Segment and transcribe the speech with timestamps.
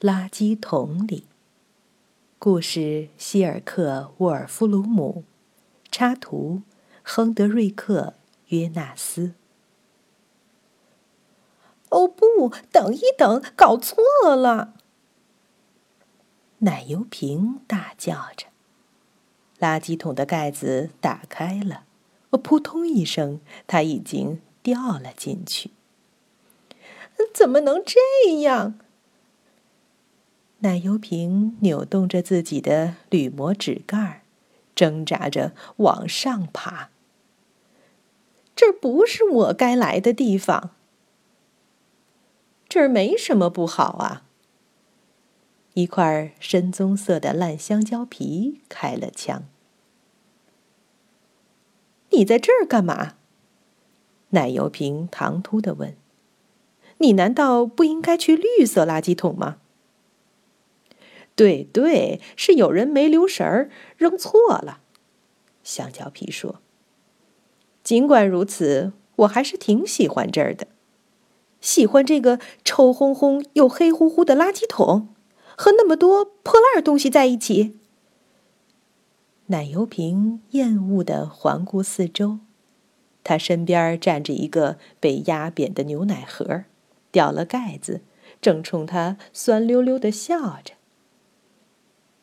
[0.00, 1.24] 垃圾桶里。
[2.38, 5.24] 故事：希尔克·沃尔夫鲁姆，
[5.90, 6.62] 插图：
[7.02, 8.14] 亨德瑞克·
[8.56, 9.32] 约纳斯。
[11.88, 14.74] 哦不，等一等，搞错了！
[16.58, 18.46] 奶油瓶大叫着。
[19.58, 21.82] 垃圾桶的盖子打开了，
[22.44, 25.72] 扑通一声，它已经掉了进去。
[27.34, 27.98] 怎么能这
[28.42, 28.78] 样？
[30.60, 34.22] 奶油瓶扭动着自己的铝膜纸盖，
[34.74, 36.90] 挣扎着往上爬。
[38.56, 40.70] 这儿不是我该来的地方。
[42.68, 44.24] 这儿没什么不好啊。
[45.74, 49.44] 一块深棕色的烂香蕉皮开了枪。
[52.10, 53.14] 你在这儿干嘛？
[54.30, 55.96] 奶油瓶唐突的问。
[56.98, 59.58] 你难道不应该去绿色垃圾桶吗？
[61.38, 64.80] 对对，是有人没留神儿扔错了。
[65.62, 66.60] 香蕉皮说。
[67.84, 70.66] 尽管如此，我还是挺喜欢这儿的。
[71.60, 75.14] 喜欢这个臭烘烘又黑乎乎的垃圾桶，
[75.56, 77.76] 和那么多破烂东西在一起。
[79.46, 82.40] 奶油瓶厌恶的环顾四周，
[83.22, 86.64] 他身边站着一个被压扁的牛奶盒。
[87.12, 88.00] 掉了盖子，
[88.40, 90.74] 正冲他酸溜溜的笑着。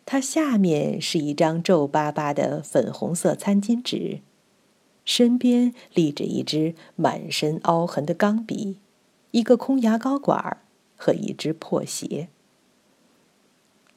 [0.06, 4.22] 它下面是一张皱巴巴的粉红色餐巾纸，
[5.04, 8.78] 身边立着一支满身凹痕的钢笔，
[9.32, 10.62] 一个空牙膏管
[10.96, 12.30] 和一只破鞋。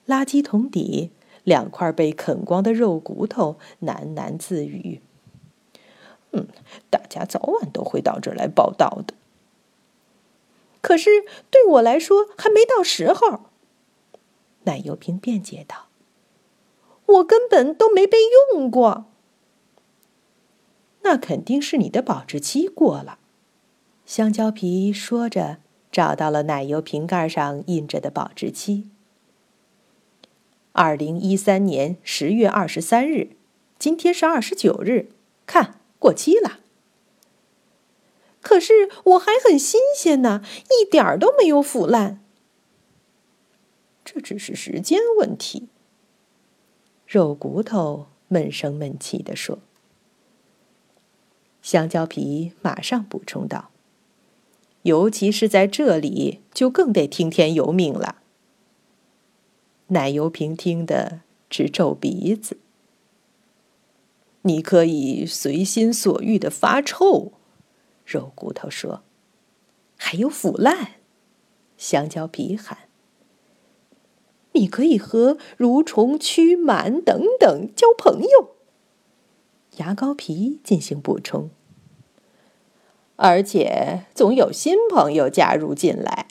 [0.06, 1.10] 垃圾桶底，
[1.44, 5.02] 两块被啃光的肉骨头喃喃自语
[6.32, 6.48] ：“嗯，
[6.88, 9.12] 大家早晚都会到这儿来报道的。”
[10.80, 11.10] 可是
[11.50, 13.50] 对我来说还没到时候。
[14.64, 15.87] 奶油瓶辩解道
[17.08, 18.18] ：“我根本都没被
[18.52, 19.06] 用过。”
[21.02, 23.18] 那肯定是你的保质期过了。
[24.04, 25.58] 香蕉皮说着，
[25.92, 28.88] 找到了奶油瓶盖上印着的保质期：
[30.72, 33.30] 二零一三年十月二十三日，
[33.78, 35.10] 今天是二十九日，
[35.46, 36.60] 看过期了。
[38.40, 42.22] 可是我还很新鲜呢，一点儿都没有腐烂。
[44.04, 45.68] 这只是时间问题。
[47.08, 49.60] 肉骨头闷声闷气地说。
[51.62, 53.70] 香蕉皮马上补充道
[54.82, 58.16] ：“尤其是在这里，就更得听天由命了。”
[59.88, 62.58] 奶油瓶听得直皱鼻子。
[64.42, 67.32] 你可以随心所欲的发臭。
[68.04, 69.02] 肉骨头说
[69.96, 70.96] ：“还有腐烂。”
[71.78, 72.78] 香蕉皮喊
[74.58, 78.56] ：“你可以和蠕虫、蛆、螨等等交朋友。”
[79.78, 81.50] 牙膏皮进行补充
[83.16, 86.26] ：“而且总有新朋友加入进来。”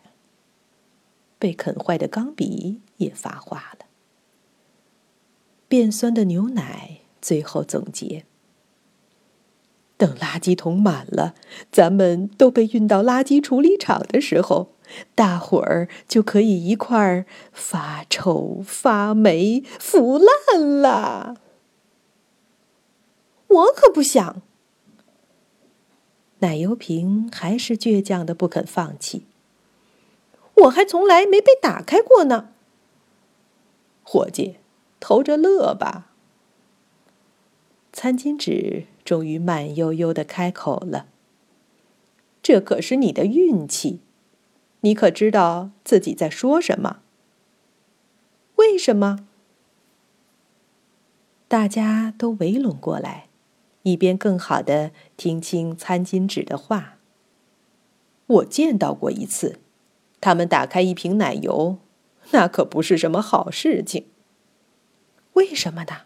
[1.40, 3.86] 被啃坏的钢笔也发话了。
[5.68, 8.26] 变酸的牛奶最后总结。
[9.98, 11.34] 等垃圾桶满了，
[11.72, 14.74] 咱们都被运到垃圾处理厂的时候，
[15.16, 21.38] 大伙儿就可以一块儿发臭、发霉、腐烂了。
[23.48, 24.42] 我可不想。
[26.40, 29.26] 奶油瓶还是倔强的不肯放弃。
[30.56, 32.50] 我还从来没被打开过呢。
[34.04, 34.58] 伙计，
[35.00, 36.12] 偷着乐吧。
[37.92, 38.86] 餐巾纸。
[39.08, 41.06] 终于慢悠悠的开口了。
[42.44, 44.02] 这可是你的运气，
[44.82, 47.02] 你可知道自己在说什么？
[48.58, 49.28] 为什么？
[51.48, 53.28] 大家都围拢过来，
[53.84, 56.98] 以便更好的听清餐巾纸的话。
[58.28, 59.60] 我见到过一次，
[60.20, 61.78] 他们打开一瓶奶油，
[62.32, 64.08] 那可不是什么好事情。
[65.34, 66.02] 为什么呢？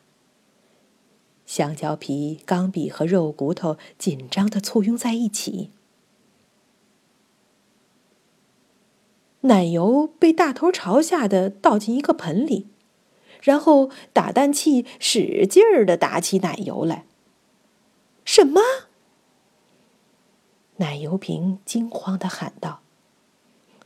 [1.46, 5.72] 香蕉皮、钢笔和肉骨头紧张的簇拥在一起。
[9.42, 12.68] 奶油被大头朝下的倒进一个盆里，
[13.42, 17.06] 然后打蛋器使劲儿的打起奶油来。
[18.24, 18.62] 什么？
[20.78, 22.82] 奶油瓶惊慌的喊道：“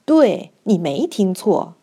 [0.05, 1.75] 对你没听错，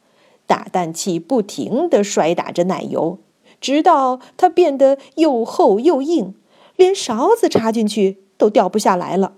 [0.46, 3.18] 打蛋器不停的摔打着奶油。”
[3.60, 6.34] 直到它变得又厚又硬，
[6.74, 9.34] 连勺子插进去都掉不下来了。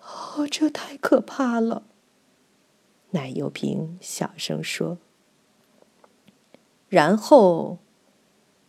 [0.00, 1.84] 哦，这太可怕了！
[3.12, 4.98] 奶油瓶小声说。
[6.88, 7.78] 然后，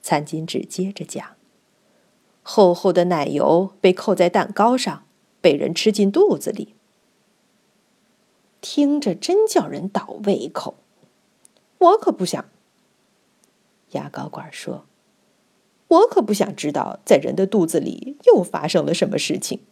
[0.01, 1.35] 餐巾纸接着讲
[2.43, 5.05] ：“厚厚的奶油被扣在蛋糕上，
[5.41, 6.75] 被人吃进肚子里。
[8.61, 10.75] 听着真叫人倒胃口。
[11.79, 12.45] 我可不想。”
[13.93, 14.85] 牙膏管说
[15.88, 19.65] ：“我可不想知道，在人的肚子里又发生了什么事情。”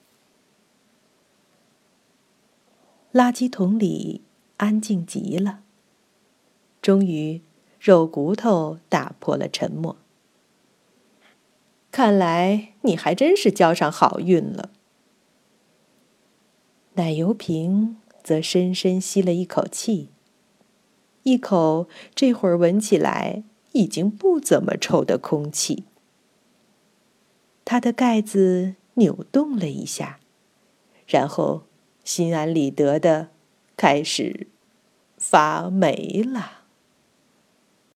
[3.14, 4.24] 垃圾桶里
[4.60, 5.60] 安静极了。
[6.82, 7.42] 终于。
[7.82, 9.96] 肉骨头打破了沉默。
[11.92, 14.70] 看来你还真是交上好运了。
[16.96, 20.10] 奶油瓶则深深吸了一口气，
[21.24, 25.86] 一口这会儿闻起来已经不怎么臭的空气。
[27.64, 30.20] 它的盖子扭动了一下，
[31.08, 31.64] 然后
[32.04, 33.30] 心安理得的
[33.80, 34.48] 开始
[35.18, 36.59] 发霉了。